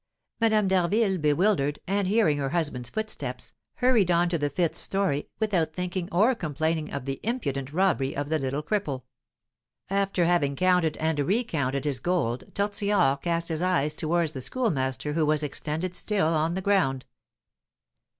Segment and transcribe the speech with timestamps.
[0.39, 5.73] Madame d'Harville, bewildered, and hearing her husband's footsteps, hurried on to the fifth story without
[5.73, 9.03] thinking or complaining of the impudent robbery of the little cripple.
[9.91, 15.23] After having counted and recounted his gold Tortillard cast his eyes towards the Schoolmaster who
[15.23, 17.05] was extended still on the ground.